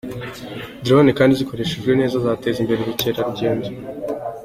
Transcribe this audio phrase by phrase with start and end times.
[0.83, 3.67] Drone kandi zikoreshejwe neza zateza imbere ubukerarugendo.